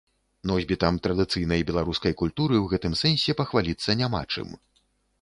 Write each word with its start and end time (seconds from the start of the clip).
Носьбітам 0.51 0.97
традыцыйнай 1.07 1.61
беларускай 1.69 2.13
культуры 2.23 2.55
ў 2.63 2.75
гэтым 2.75 2.93
сэнсе 3.05 3.39
пахваліцца 3.45 3.99
няма 4.05 4.29
чым. 4.33 4.61